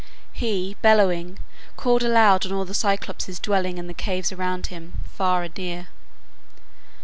He, 0.33 0.77
bellowing, 0.81 1.37
called 1.77 2.01
aloud 2.01 2.47
on 2.47 2.51
all 2.51 2.65
the 2.65 2.73
Cyclopes 2.73 3.37
dwelling 3.37 3.77
in 3.77 3.85
the 3.85 3.93
caves 3.93 4.31
around 4.31 4.65
him, 4.73 4.93
far 5.07 5.43
and 5.43 5.55
near. 5.55 5.89